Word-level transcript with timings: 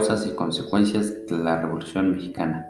Causas 0.00 0.26
y 0.26 0.30
consecuencias 0.30 1.26
de 1.26 1.36
la 1.36 1.60
Revolución 1.60 2.12
Mexicana. 2.12 2.66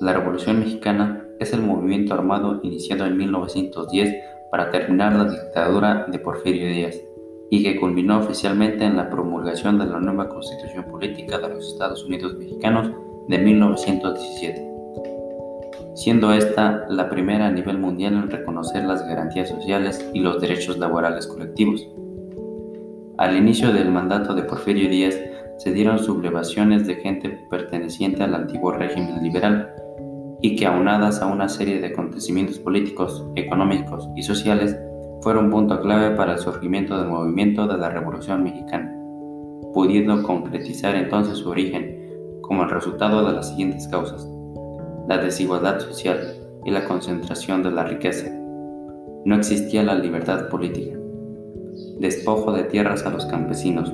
La 0.00 0.14
Revolución 0.14 0.60
Mexicana 0.60 1.22
es 1.38 1.52
el 1.52 1.60
movimiento 1.60 2.14
armado 2.14 2.60
iniciado 2.62 3.04
en 3.04 3.18
1910 3.18 4.14
para 4.50 4.70
terminar 4.70 5.14
la 5.14 5.24
dictadura 5.24 6.06
de 6.10 6.18
Porfirio 6.18 6.66
Díaz 6.68 6.96
y 7.50 7.62
que 7.62 7.78
culminó 7.78 8.20
oficialmente 8.20 8.86
en 8.86 8.96
la 8.96 9.10
promulgación 9.10 9.78
de 9.78 9.84
la 9.84 10.00
nueva 10.00 10.30
Constitución 10.30 10.84
Política 10.84 11.38
de 11.38 11.50
los 11.50 11.74
Estados 11.74 12.02
Unidos 12.06 12.36
Mexicanos 12.38 12.90
de 13.28 13.36
1917, 13.36 14.66
siendo 15.94 16.32
esta 16.32 16.86
la 16.88 17.10
primera 17.10 17.48
a 17.48 17.52
nivel 17.52 17.76
mundial 17.76 18.14
en 18.14 18.30
reconocer 18.30 18.82
las 18.86 19.06
garantías 19.06 19.50
sociales 19.50 20.02
y 20.14 20.20
los 20.20 20.40
derechos 20.40 20.78
laborales 20.78 21.26
colectivos. 21.26 21.86
Al 23.18 23.36
inicio 23.36 23.74
del 23.74 23.90
mandato 23.90 24.34
de 24.34 24.42
Porfirio 24.42 24.88
Díaz, 24.88 25.18
se 25.58 25.72
dieron 25.72 25.98
sublevaciones 25.98 26.86
de 26.86 26.96
gente 26.96 27.30
perteneciente 27.50 28.22
al 28.22 28.34
antiguo 28.34 28.72
régimen 28.72 29.22
liberal 29.22 29.72
y 30.42 30.56
que 30.56 30.66
aunadas 30.66 31.22
a 31.22 31.26
una 31.26 31.48
serie 31.48 31.80
de 31.80 31.88
acontecimientos 31.88 32.58
políticos, 32.58 33.26
económicos 33.36 34.08
y 34.14 34.22
sociales 34.22 34.76
fueron 35.22 35.50
punto 35.50 35.80
clave 35.80 36.14
para 36.14 36.34
el 36.34 36.38
surgimiento 36.38 36.98
del 36.98 37.08
movimiento 37.08 37.66
de 37.66 37.78
la 37.78 37.88
Revolución 37.88 38.44
Mexicana, 38.44 38.92
pudiendo 39.72 40.22
concretizar 40.22 40.94
entonces 40.94 41.38
su 41.38 41.48
origen 41.48 42.40
como 42.42 42.64
el 42.64 42.70
resultado 42.70 43.26
de 43.26 43.32
las 43.32 43.48
siguientes 43.48 43.88
causas. 43.88 44.28
La 45.08 45.18
desigualdad 45.18 45.80
social 45.80 46.18
y 46.64 46.70
la 46.70 46.84
concentración 46.84 47.62
de 47.62 47.70
la 47.70 47.84
riqueza. 47.84 48.28
No 49.24 49.34
existía 49.36 49.82
la 49.82 49.94
libertad 49.94 50.48
política. 50.48 50.96
Despojo 51.98 52.52
de 52.52 52.64
tierras 52.64 53.04
a 53.04 53.10
los 53.10 53.26
campesinos, 53.26 53.92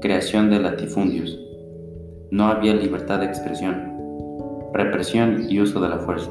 creación 0.00 0.50
de 0.50 0.58
latifundios. 0.58 1.38
No 2.30 2.46
había 2.46 2.74
libertad 2.74 3.20
de 3.20 3.26
expresión, 3.26 3.92
represión 4.72 5.46
y 5.48 5.60
uso 5.60 5.80
de 5.80 5.88
la 5.88 5.98
fuerza. 5.98 6.30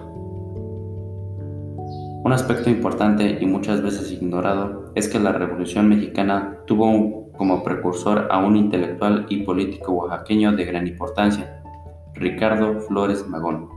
Un 2.23 2.31
aspecto 2.33 2.69
importante 2.69 3.37
y 3.39 3.45
muchas 3.45 3.81
veces 3.81 4.11
ignorado 4.11 4.91
es 4.95 5.07
que 5.07 5.19
la 5.19 5.31
Revolución 5.31 5.87
Mexicana 5.87 6.57
tuvo 6.65 7.31
como 7.37 7.63
precursor 7.63 8.27
a 8.31 8.39
un 8.39 8.55
intelectual 8.55 9.25
y 9.29 9.43
político 9.43 9.93
oaxaqueño 9.93 10.53
de 10.53 10.65
gran 10.65 10.87
importancia, 10.87 11.61
Ricardo 12.15 12.81
Flores 12.81 13.27
Magón. 13.27 13.69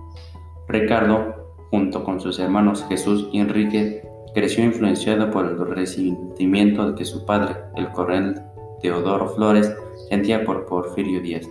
Ricardo, 0.69 1.55
junto 1.71 2.03
con 2.03 2.21
sus 2.21 2.39
hermanos 2.39 2.85
Jesús 2.89 3.29
y 3.31 3.41
Enrique, 3.41 4.03
creció 4.35 4.65
influenciado 4.65 5.31
por 5.31 5.47
el 5.47 5.59
resentimiento 5.59 6.91
de 6.91 6.95
que 6.95 7.05
su 7.05 7.27
padre, 7.27 7.57
el 7.77 7.91
coronel 7.93 8.41
Teodoro 8.83 9.29
Flores 9.29 9.73
sentía 10.09 10.45
por 10.45 10.67
Porfirio 10.67 11.21
Díaz, 11.21 11.49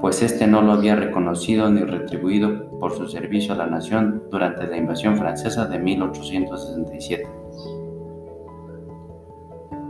pues 0.00 0.22
éste 0.22 0.46
no 0.46 0.62
lo 0.62 0.72
había 0.72 0.96
reconocido 0.96 1.70
ni 1.70 1.82
retribuido 1.82 2.70
por 2.78 2.96
su 2.96 3.06
servicio 3.06 3.52
a 3.52 3.58
la 3.58 3.66
nación 3.66 4.22
durante 4.30 4.66
la 4.66 4.78
invasión 4.78 5.18
francesa 5.18 5.66
de 5.66 5.78
1867. 5.78 7.28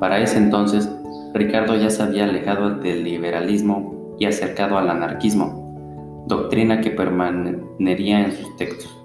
Para 0.01 0.19
ese 0.19 0.39
entonces, 0.39 0.91
Ricardo 1.33 1.77
ya 1.77 1.91
se 1.91 2.03
había 2.03 2.25
alejado 2.25 2.71
del 2.77 3.05
liberalismo 3.05 4.17
y 4.19 4.25
acercado 4.25 4.77
al 4.77 4.91
anarquismo, 4.91 6.25
doctrina 6.27 6.81
que 6.81 6.91
permanecería 6.91 8.25
en 8.25 8.33
sus 8.33 8.57
textos. 8.57 8.97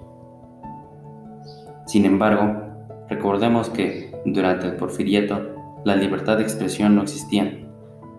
Sin 1.86 2.04
embargo, 2.04 2.62
recordemos 3.08 3.70
que, 3.70 4.12
durante 4.24 4.66
el 4.66 4.76
porfiriato, 4.76 5.55
la 5.86 5.94
libertad 5.94 6.38
de 6.38 6.42
expresión 6.42 6.96
no 6.96 7.02
existía. 7.02 7.64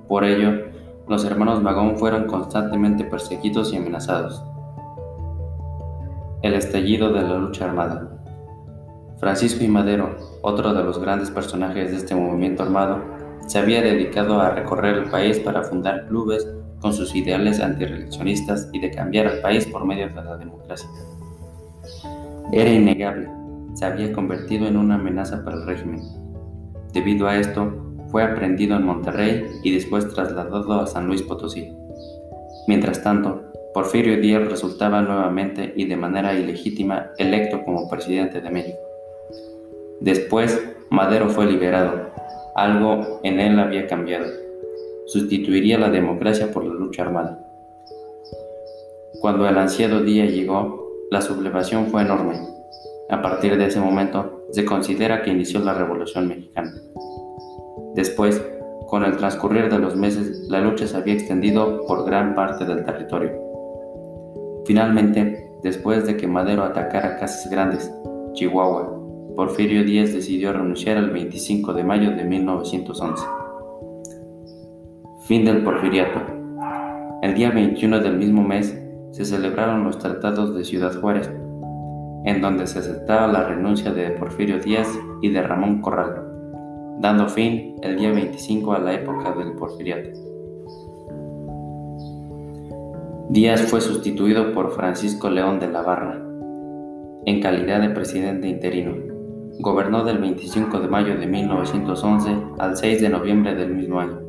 Por 0.07 0.23
ello, 0.23 0.67
los 1.05 1.25
hermanos 1.25 1.61
Magón 1.61 1.97
fueron 1.97 2.25
constantemente 2.25 3.03
perseguidos 3.03 3.73
y 3.73 3.75
amenazados. 3.75 4.41
El 6.43 6.53
estallido 6.53 7.11
de 7.11 7.23
la 7.23 7.37
lucha 7.37 7.65
armada. 7.65 8.07
Francisco 9.19 9.65
y 9.65 9.67
Madero, 9.67 10.15
otro 10.43 10.73
de 10.73 10.81
los 10.81 10.97
grandes 10.97 11.29
personajes 11.29 11.91
de 11.91 11.97
este 11.97 12.15
movimiento 12.15 12.63
armado, 12.63 13.01
se 13.47 13.59
había 13.59 13.81
dedicado 13.81 14.39
a 14.39 14.51
recorrer 14.51 14.99
el 14.99 15.09
país 15.09 15.37
para 15.39 15.63
fundar 15.63 16.07
clubes 16.07 16.47
con 16.79 16.93
sus 16.93 17.13
ideales 17.15 17.59
antireeleccionistas 17.59 18.69
y 18.71 18.79
de 18.79 18.91
cambiar 18.91 19.27
al 19.27 19.41
país 19.41 19.65
por 19.65 19.85
medio 19.85 20.07
de 20.07 20.15
la 20.15 20.37
democracia. 20.37 20.87
Era 22.53 22.69
innegable, 22.69 23.29
se 23.73 23.83
había 23.83 24.13
convertido 24.13 24.67
en 24.67 24.77
una 24.77 24.95
amenaza 24.95 25.43
para 25.43 25.57
el 25.57 25.65
régimen 25.65 26.26
Debido 26.97 27.27
a 27.27 27.37
esto, 27.37 27.71
fue 28.07 28.23
aprendido 28.23 28.75
en 28.75 28.83
Monterrey 28.83 29.45
y 29.61 29.71
después 29.71 30.11
trasladado 30.11 30.81
a 30.81 30.87
San 30.87 31.05
Luis 31.05 31.21
Potosí. 31.21 31.71
Mientras 32.67 33.03
tanto, 33.03 33.43
Porfirio 33.71 34.19
Díaz 34.19 34.49
resultaba 34.49 35.03
nuevamente 35.03 35.73
y 35.75 35.85
de 35.85 35.95
manera 35.95 36.33
ilegítima 36.33 37.11
electo 37.19 37.63
como 37.63 37.87
presidente 37.87 38.41
de 38.41 38.49
México. 38.49 38.79
Después, 39.99 40.59
Madero 40.89 41.29
fue 41.29 41.45
liberado. 41.45 42.09
Algo 42.55 43.19
en 43.21 43.41
él 43.41 43.59
había 43.59 43.85
cambiado. 43.85 44.25
Sustituiría 45.05 45.77
la 45.77 45.91
democracia 45.91 46.51
por 46.51 46.65
la 46.65 46.73
lucha 46.73 47.03
armada. 47.03 47.47
Cuando 49.21 49.47
el 49.47 49.55
ansiado 49.55 50.01
día 50.01 50.25
llegó, 50.25 50.83
la 51.11 51.21
sublevación 51.21 51.85
fue 51.91 52.01
enorme. 52.01 52.39
A 53.11 53.21
partir 53.21 53.55
de 53.55 53.67
ese 53.67 53.79
momento, 53.79 54.45
se 54.49 54.65
considera 54.65 55.21
que 55.21 55.29
inició 55.29 55.59
la 55.59 55.75
Revolución 55.75 56.27
Mexicana. 56.27 56.73
Después, 57.97 58.39
con 58.85 59.03
el 59.03 59.17
transcurrir 59.17 59.71
de 59.71 59.79
los 59.79 59.95
meses, 59.95 60.47
la 60.49 60.61
lucha 60.61 60.85
se 60.85 60.95
había 60.95 61.15
extendido 61.15 61.83
por 61.87 62.05
gran 62.05 62.35
parte 62.35 62.63
del 62.63 62.85
territorio. 62.85 63.31
Finalmente, 64.67 65.49
después 65.63 66.05
de 66.05 66.15
que 66.15 66.27
Madero 66.27 66.63
atacara 66.63 67.17
Casas 67.17 67.49
Grandes, 67.49 67.91
Chihuahua, 68.33 69.01
Porfirio 69.35 69.83
Díaz 69.83 70.13
decidió 70.13 70.53
renunciar 70.53 70.97
el 70.97 71.09
25 71.09 71.73
de 71.73 71.83
mayo 71.83 72.11
de 72.11 72.23
1911. 72.23 73.25
Fin 75.23 75.43
del 75.43 75.63
porfiriato. 75.63 76.21
El 77.23 77.33
día 77.33 77.49
21 77.49 77.99
del 77.99 78.15
mismo 78.17 78.43
mes 78.43 78.79
se 79.09 79.25
celebraron 79.25 79.83
los 79.83 79.97
tratados 79.97 80.53
de 80.53 80.63
Ciudad 80.63 80.93
Juárez, 81.01 81.31
en 82.25 82.41
donde 82.41 82.67
se 82.67 82.77
aceptaba 82.77 83.25
la 83.25 83.47
renuncia 83.47 83.91
de 83.91 84.11
Porfirio 84.11 84.59
Díaz 84.59 84.87
y 85.23 85.29
de 85.29 85.41
Ramón 85.41 85.81
Corral, 85.81 86.26
dando 86.99 87.27
fin 87.29 87.75
el 87.81 87.97
día 87.97 88.11
25 88.11 88.73
a 88.73 88.79
la 88.79 88.93
época 88.93 89.31
del 89.33 89.53
porfiriato. 89.53 90.09
Díaz 93.29 93.61
fue 93.63 93.81
sustituido 93.81 94.53
por 94.53 94.71
Francisco 94.71 95.29
León 95.29 95.59
de 95.59 95.67
la 95.67 95.81
Barra, 95.81 96.23
en 97.25 97.41
calidad 97.41 97.81
de 97.81 97.89
presidente 97.89 98.47
interino. 98.47 98.95
Gobernó 99.59 100.03
del 100.03 100.19
25 100.19 100.79
de 100.79 100.87
mayo 100.87 101.17
de 101.17 101.27
1911 101.27 102.29
al 102.57 102.77
6 102.77 103.01
de 103.01 103.09
noviembre 103.09 103.53
del 103.55 103.73
mismo 103.73 103.99
año. 103.99 104.21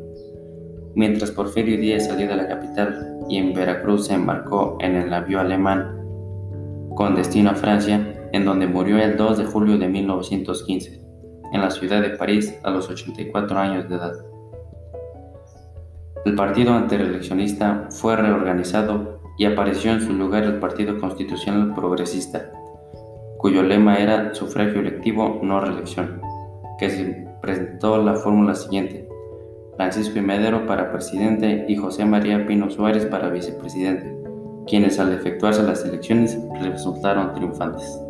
Mientras 0.95 1.31
Porfirio 1.31 1.79
Díaz 1.79 2.07
salió 2.07 2.27
de 2.27 2.37
la 2.37 2.49
capital 2.49 3.19
y 3.29 3.37
en 3.37 3.55
Veracruz 3.55 4.07
se 4.07 4.15
embarcó 4.15 4.77
en 4.81 4.97
el 4.97 5.11
navío 5.11 5.39
alemán 5.39 5.97
con 6.97 7.15
destino 7.15 7.51
a 7.51 7.55
Francia, 7.55 8.29
en 8.33 8.45
donde 8.45 8.67
murió 8.67 8.99
el 8.99 9.17
2 9.17 9.39
de 9.39 9.45
julio 9.45 9.79
de 9.79 9.87
1915, 9.87 11.08
en 11.53 11.61
la 11.61 11.71
ciudad 11.71 12.03
de 12.03 12.11
París 12.11 12.59
a 12.63 12.71
los 12.71 12.89
84 12.89 13.59
años 13.59 13.89
de 13.89 13.97
edad. 13.97 14.13
El 16.25 16.35
partido 16.35 16.75
antireeleccionista 16.75 17.89
fue 17.91 18.17
reorganizado 18.17 19.21
y 19.39 19.47
apareció 19.47 19.93
en 19.93 20.01
su 20.01 20.13
lugar 20.13 20.45
el 20.45 20.59
Partido 20.59 20.99
Constitucional 20.99 21.75
Progresista, 21.75 22.51
cuyo 23.39 23.63
lema 23.63 23.99
era 23.99 24.35
sufragio 24.35 24.81
electivo, 24.81 25.41
no 25.43 25.61
reelección, 25.61 26.21
que 26.79 26.91
se 26.91 27.29
presentó 27.41 28.03
la 28.03 28.15
fórmula 28.15 28.55
siguiente, 28.55 29.09
Francisco 29.77 30.19
y 30.19 30.23
Medero 30.23 30.67
para 30.67 30.91
presidente 30.91 31.65
y 31.69 31.77
José 31.77 32.05
María 32.05 32.47
Pino 32.47 32.69
Suárez 32.69 33.07
para 33.07 33.29
vicepresidente 33.29 34.19
quienes 34.69 35.01
al 35.01 35.13
efectuarse 35.13 35.63
las 35.63 35.85
elecciones 35.85 36.39
resultaron 36.61 37.33
triunfantes. 37.35 38.01